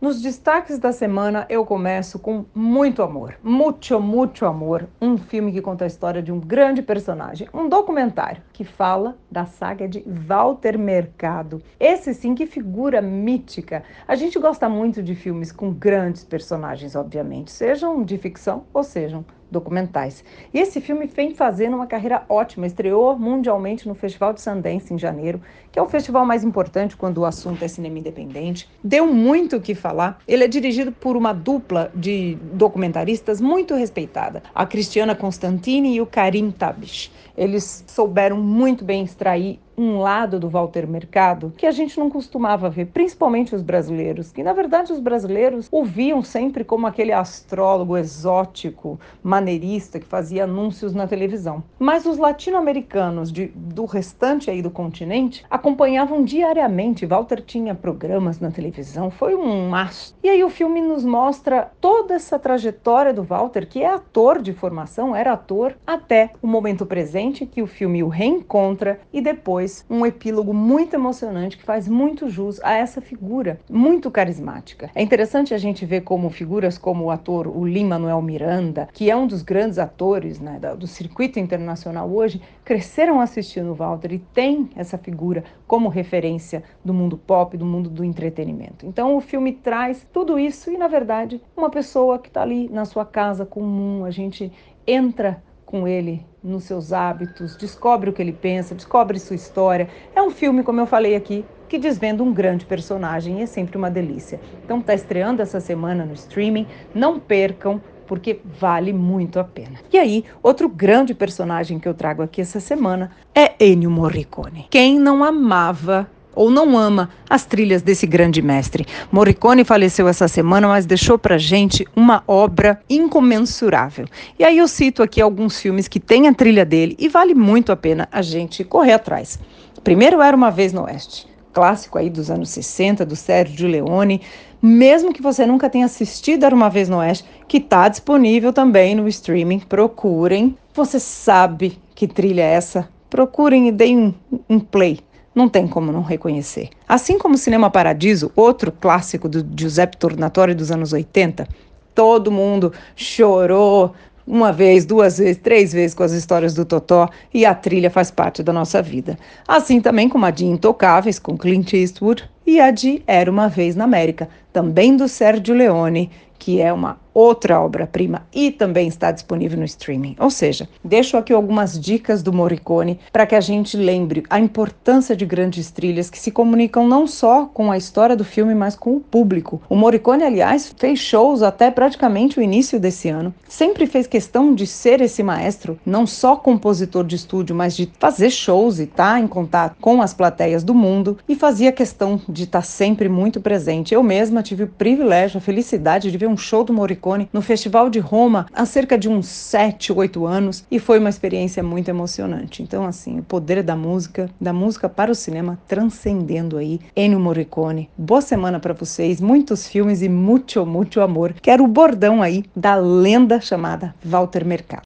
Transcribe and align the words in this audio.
Nos 0.00 0.22
destaques 0.22 0.78
da 0.78 0.92
semana, 0.92 1.44
eu 1.48 1.66
começo 1.66 2.20
com 2.20 2.44
muito 2.54 3.02
amor, 3.02 3.36
muito, 3.42 3.98
muito 3.98 4.46
amor. 4.46 4.88
Um 5.02 5.18
filme 5.18 5.50
que 5.50 5.60
conta 5.60 5.82
a 5.82 5.88
história 5.88 6.22
de 6.22 6.30
um 6.30 6.38
grande 6.38 6.82
personagem, 6.82 7.48
um 7.52 7.68
documentário 7.68 8.40
que 8.52 8.62
fala 8.62 9.18
da 9.28 9.44
saga 9.44 9.88
de 9.88 10.04
Walter 10.06 10.78
Mercado. 10.78 11.60
Esse 11.80 12.14
sim, 12.14 12.32
que 12.36 12.46
figura 12.46 13.02
mítica. 13.02 13.82
A 14.06 14.14
gente 14.14 14.38
gosta 14.38 14.68
muito 14.68 15.02
de 15.02 15.16
filmes 15.16 15.50
com 15.50 15.72
grandes 15.72 16.22
personagens, 16.22 16.94
obviamente, 16.94 17.50
sejam 17.50 18.04
de 18.04 18.16
ficção 18.18 18.66
ou 18.72 18.84
sejam 18.84 19.24
documentais. 19.50 20.24
E 20.52 20.58
esse 20.58 20.80
filme 20.80 21.06
vem 21.06 21.34
fazendo 21.34 21.74
uma 21.74 21.86
carreira 21.86 22.24
ótima, 22.28 22.66
estreou 22.66 23.18
mundialmente 23.18 23.88
no 23.88 23.94
Festival 23.94 24.32
de 24.32 24.40
Sundance 24.40 24.92
em 24.92 24.98
janeiro, 24.98 25.40
que 25.72 25.78
é 25.78 25.82
o 25.82 25.88
festival 25.88 26.24
mais 26.24 26.44
importante 26.44 26.96
quando 26.96 27.18
o 27.18 27.24
assunto 27.24 27.64
é 27.64 27.68
cinema 27.68 27.98
independente. 27.98 28.68
Deu 28.82 29.06
muito 29.06 29.56
o 29.56 29.60
que 29.60 29.74
falar. 29.74 30.18
Ele 30.26 30.44
é 30.44 30.48
dirigido 30.48 30.92
por 30.92 31.16
uma 31.16 31.32
dupla 31.32 31.90
de 31.94 32.36
documentaristas 32.52 33.40
muito 33.40 33.74
respeitada, 33.74 34.42
a 34.54 34.66
Cristiana 34.66 35.14
Constantini 35.14 35.94
e 35.94 36.00
o 36.00 36.06
Karim 36.06 36.50
Tabish. 36.50 37.10
Eles 37.36 37.84
souberam 37.86 38.36
muito 38.36 38.84
bem 38.84 39.04
extrair 39.04 39.60
um 39.78 40.00
lado 40.00 40.40
do 40.40 40.48
Walter 40.48 40.88
Mercado 40.88 41.52
que 41.56 41.64
a 41.64 41.70
gente 41.70 41.98
não 41.98 42.10
costumava 42.10 42.68
ver, 42.68 42.86
principalmente 42.86 43.54
os 43.54 43.62
brasileiros, 43.62 44.32
que 44.32 44.42
na 44.42 44.52
verdade 44.52 44.92
os 44.92 44.98
brasileiros 44.98 45.68
o 45.70 45.84
viam 45.84 46.20
sempre 46.22 46.64
como 46.64 46.86
aquele 46.86 47.12
astrólogo 47.12 47.96
exótico, 47.96 48.98
maneirista 49.22 50.00
que 50.00 50.06
fazia 50.06 50.44
anúncios 50.44 50.92
na 50.92 51.06
televisão. 51.06 51.62
Mas 51.78 52.04
os 52.06 52.18
latino-americanos 52.18 53.30
do 53.30 53.84
restante 53.84 54.50
aí 54.50 54.60
do 54.60 54.70
continente 54.70 55.44
acompanhavam 55.48 56.24
diariamente. 56.24 57.06
Walter 57.06 57.40
tinha 57.40 57.74
programas 57.74 58.40
na 58.40 58.50
televisão, 58.50 59.10
foi 59.10 59.36
um 59.36 59.68
mastro. 59.68 60.16
E 60.24 60.28
aí 60.28 60.42
o 60.42 60.50
filme 60.50 60.80
nos 60.80 61.04
mostra 61.04 61.70
toda 61.80 62.14
essa 62.14 62.38
trajetória 62.38 63.14
do 63.14 63.22
Walter, 63.22 63.68
que 63.68 63.82
é 63.82 63.86
ator 63.86 64.42
de 64.42 64.52
formação, 64.52 65.14
era 65.14 65.32
ator, 65.32 65.76
até 65.86 66.32
o 66.42 66.46
momento 66.46 66.84
presente 66.84 67.46
que 67.46 67.62
o 67.62 67.66
filme 67.66 68.02
o 68.02 68.08
reencontra 68.08 69.00
e 69.12 69.20
depois 69.20 69.67
um 69.88 70.04
epílogo 70.04 70.52
muito 70.52 70.94
emocionante 70.94 71.56
que 71.56 71.62
faz 71.62 71.88
muito 71.88 72.28
jus 72.28 72.60
a 72.62 72.72
essa 72.72 73.00
figura 73.00 73.60
muito 73.70 74.10
carismática. 74.10 74.90
É 74.94 75.02
interessante 75.02 75.54
a 75.54 75.58
gente 75.58 75.84
ver 75.84 76.02
como 76.02 76.30
figuras 76.30 76.78
como 76.78 77.04
o 77.04 77.10
ator 77.10 77.46
o 77.46 77.66
Lin-Manuel 77.66 78.22
Miranda, 78.22 78.88
que 78.92 79.10
é 79.10 79.16
um 79.16 79.26
dos 79.26 79.42
grandes 79.42 79.78
atores 79.78 80.38
né, 80.40 80.58
do 80.78 80.86
circuito 80.86 81.38
internacional 81.38 82.10
hoje, 82.10 82.40
cresceram 82.64 83.20
assistindo 83.20 83.70
o 83.70 83.74
Walter 83.74 84.12
e 84.12 84.18
tem 84.18 84.70
essa 84.76 84.98
figura 84.98 85.44
como 85.66 85.88
referência 85.88 86.62
do 86.84 86.94
mundo 86.94 87.16
pop, 87.16 87.56
do 87.56 87.64
mundo 87.64 87.88
do 87.88 88.04
entretenimento. 88.04 88.86
Então 88.86 89.16
o 89.16 89.20
filme 89.20 89.52
traz 89.52 90.06
tudo 90.12 90.38
isso 90.38 90.70
e, 90.70 90.76
na 90.76 90.88
verdade, 90.88 91.40
uma 91.56 91.70
pessoa 91.70 92.18
que 92.18 92.28
está 92.28 92.42
ali 92.42 92.68
na 92.68 92.84
sua 92.84 93.04
casa 93.04 93.44
comum, 93.44 94.04
a 94.04 94.10
gente 94.10 94.52
entra 94.86 95.42
com 95.68 95.86
ele 95.86 96.24
nos 96.42 96.64
seus 96.64 96.94
hábitos, 96.94 97.54
descobre 97.54 98.08
o 98.08 98.12
que 98.14 98.22
ele 98.22 98.32
pensa, 98.32 98.74
descobre 98.74 99.18
sua 99.18 99.36
história. 99.36 99.86
É 100.16 100.22
um 100.22 100.30
filme, 100.30 100.62
como 100.62 100.80
eu 100.80 100.86
falei 100.86 101.14
aqui, 101.14 101.44
que 101.68 101.78
desvenda 101.78 102.22
um 102.22 102.32
grande 102.32 102.64
personagem 102.64 103.40
e 103.40 103.42
é 103.42 103.46
sempre 103.46 103.76
uma 103.76 103.90
delícia. 103.90 104.40
Então 104.64 104.78
está 104.78 104.94
estreando 104.94 105.42
essa 105.42 105.60
semana 105.60 106.06
no 106.06 106.14
streaming, 106.14 106.66
não 106.94 107.20
percam 107.20 107.82
porque 108.06 108.40
vale 108.42 108.94
muito 108.94 109.38
a 109.38 109.44
pena. 109.44 109.78
E 109.92 109.98
aí, 109.98 110.24
outro 110.42 110.70
grande 110.70 111.14
personagem 111.14 111.78
que 111.78 111.86
eu 111.86 111.92
trago 111.92 112.22
aqui 112.22 112.40
essa 112.40 112.60
semana 112.60 113.10
é 113.34 113.52
Ennio 113.62 113.90
Morricone. 113.90 114.68
Quem 114.70 114.98
não 114.98 115.22
amava 115.22 116.08
ou 116.34 116.50
não 116.50 116.76
ama 116.76 117.10
as 117.28 117.44
trilhas 117.44 117.82
desse 117.82 118.06
grande 118.06 118.40
mestre. 118.40 118.86
Morricone 119.10 119.64
faleceu 119.64 120.06
essa 120.06 120.28
semana, 120.28 120.68
mas 120.68 120.86
deixou 120.86 121.18
pra 121.18 121.38
gente 121.38 121.86
uma 121.96 122.22
obra 122.26 122.80
incomensurável. 122.88 124.06
E 124.38 124.44
aí 124.44 124.58
eu 124.58 124.68
cito 124.68 125.02
aqui 125.02 125.20
alguns 125.20 125.60
filmes 125.60 125.88
que 125.88 126.00
têm 126.00 126.28
a 126.28 126.34
trilha 126.34 126.64
dele 126.64 126.96
e 126.98 127.08
vale 127.08 127.34
muito 127.34 127.72
a 127.72 127.76
pena 127.76 128.08
a 128.12 128.22
gente 128.22 128.64
correr 128.64 128.92
atrás. 128.92 129.38
Primeiro 129.82 130.20
era 130.20 130.36
Uma 130.36 130.50
Vez 130.50 130.72
no 130.72 130.84
Oeste, 130.84 131.26
clássico 131.52 131.98
aí 131.98 132.10
dos 132.10 132.30
anos 132.30 132.50
60, 132.50 133.04
do 133.06 133.16
Sérgio 133.16 133.68
Leone, 133.68 134.20
mesmo 134.60 135.12
que 135.12 135.22
você 135.22 135.46
nunca 135.46 135.70
tenha 135.70 135.86
assistido 135.86 136.44
Era 136.44 136.54
Uma 136.54 136.68
Vez 136.68 136.88
no 136.88 136.98
Oeste, 136.98 137.24
que 137.46 137.58
está 137.58 137.88
disponível 137.88 138.52
também 138.52 138.94
no 138.94 139.08
streaming, 139.08 139.60
procurem. 139.60 140.56
Você 140.74 140.98
sabe 140.98 141.78
que 141.94 142.06
trilha 142.06 142.42
é 142.42 142.54
essa? 142.54 142.88
Procurem 143.08 143.68
e 143.68 143.72
deem 143.72 143.98
um, 143.98 144.14
um 144.48 144.60
play. 144.60 145.00
Não 145.38 145.48
tem 145.48 145.68
como 145.68 145.92
não 145.92 146.02
reconhecer. 146.02 146.68
Assim 146.88 147.16
como 147.16 147.38
Cinema 147.38 147.70
Paradiso, 147.70 148.32
outro 148.34 148.72
clássico 148.72 149.28
do 149.28 149.46
Giuseppe 149.56 149.96
Tornatore 149.96 150.52
dos 150.52 150.72
anos 150.72 150.92
80, 150.92 151.46
todo 151.94 152.32
mundo 152.32 152.72
chorou 152.96 153.94
uma 154.26 154.52
vez, 154.52 154.84
duas 154.84 155.18
vezes, 155.18 155.36
três 155.36 155.72
vezes 155.72 155.94
com 155.94 156.02
as 156.02 156.10
histórias 156.10 156.54
do 156.54 156.64
Totó 156.64 157.08
e 157.32 157.46
a 157.46 157.54
trilha 157.54 157.88
faz 157.88 158.10
parte 158.10 158.42
da 158.42 158.52
nossa 158.52 158.82
vida. 158.82 159.16
Assim 159.46 159.80
também 159.80 160.08
como 160.08 160.26
a 160.26 160.32
de 160.32 160.44
Intocáveis 160.44 161.20
com 161.20 161.38
Clint 161.38 161.72
Eastwood 161.72 162.28
e 162.48 162.58
a 162.58 162.70
de 162.70 163.02
Era 163.06 163.30
uma 163.30 163.46
vez 163.46 163.76
na 163.76 163.84
América, 163.84 164.26
também 164.54 164.96
do 164.96 165.06
Sérgio 165.06 165.54
Leone, 165.54 166.10
que 166.38 166.62
é 166.62 166.72
uma 166.72 166.98
outra 167.18 167.60
obra-prima 167.60 168.22
e 168.32 168.52
também 168.52 168.86
está 168.86 169.10
disponível 169.10 169.58
no 169.58 169.64
streaming. 169.64 170.14
Ou 170.20 170.30
seja, 170.30 170.68
deixo 170.84 171.16
aqui 171.16 171.32
algumas 171.32 171.78
dicas 171.78 172.22
do 172.22 172.32
Morricone 172.32 173.00
para 173.12 173.26
que 173.26 173.34
a 173.34 173.40
gente 173.40 173.76
lembre 173.76 174.22
a 174.30 174.38
importância 174.38 175.16
de 175.16 175.26
grandes 175.26 175.68
trilhas 175.72 176.08
que 176.08 176.18
se 176.18 176.30
comunicam 176.30 176.86
não 176.86 177.08
só 177.08 177.46
com 177.46 177.72
a 177.72 177.76
história 177.76 178.14
do 178.14 178.24
filme, 178.24 178.54
mas 178.54 178.76
com 178.76 178.94
o 178.94 179.00
público. 179.00 179.60
O 179.68 179.74
Morricone, 179.74 180.22
aliás, 180.22 180.72
fez 180.78 181.00
shows 181.00 181.42
até 181.42 181.72
praticamente 181.72 182.38
o 182.38 182.42
início 182.42 182.78
desse 182.78 183.08
ano. 183.08 183.34
Sempre 183.48 183.86
fez 183.86 184.06
questão 184.06 184.54
de 184.54 184.64
ser 184.64 185.00
esse 185.00 185.22
maestro, 185.22 185.78
não 185.84 186.06
só 186.06 186.36
compositor 186.36 187.04
de 187.04 187.16
estúdio, 187.16 187.56
mas 187.56 187.76
de 187.76 187.90
fazer 187.98 188.30
shows 188.30 188.78
e 188.78 188.84
estar 188.84 189.20
em 189.20 189.26
contato 189.26 189.76
com 189.80 190.00
as 190.00 190.14
plateias 190.14 190.62
do 190.62 190.72
mundo 190.72 191.18
e 191.28 191.34
fazia 191.34 191.72
questão 191.72 192.20
de 192.38 192.44
estar 192.44 192.62
sempre 192.62 193.08
muito 193.08 193.40
presente. 193.40 193.92
Eu 193.92 194.02
mesma 194.02 194.42
tive 194.42 194.62
o 194.62 194.68
privilégio, 194.68 195.38
a 195.38 195.40
felicidade 195.40 196.10
de 196.10 196.16
ver 196.16 196.28
um 196.28 196.36
show 196.36 196.64
do 196.64 196.72
Morricone 196.72 197.28
no 197.32 197.42
Festival 197.42 197.90
de 197.90 197.98
Roma 197.98 198.46
há 198.52 198.64
cerca 198.64 198.96
de 198.96 199.08
uns 199.08 199.26
7, 199.26 199.92
8 199.92 200.24
anos 200.24 200.64
e 200.70 200.78
foi 200.78 200.98
uma 200.98 201.10
experiência 201.10 201.62
muito 201.62 201.88
emocionante. 201.88 202.62
Então, 202.62 202.86
assim, 202.86 203.18
o 203.18 203.22
poder 203.22 203.62
da 203.62 203.76
música, 203.76 204.30
da 204.40 204.52
música 204.52 204.88
para 204.88 205.10
o 205.10 205.14
cinema 205.14 205.58
transcendendo 205.66 206.56
aí 206.56 206.80
Ennio 206.96 207.20
Morricone. 207.20 207.90
Boa 207.98 208.20
semana 208.20 208.60
para 208.60 208.74
vocês, 208.74 209.20
muitos 209.20 209.66
filmes 209.66 210.00
e 210.00 210.08
muito, 210.08 210.64
muito 210.64 211.00
amor. 211.00 211.34
Quero 211.42 211.64
o 211.64 211.68
bordão 211.68 212.22
aí 212.22 212.44
da 212.54 212.76
lenda 212.76 213.40
chamada 213.40 213.94
Walter 214.04 214.44
Mercado. 214.44 214.76